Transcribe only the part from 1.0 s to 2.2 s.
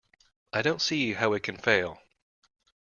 how it can fail.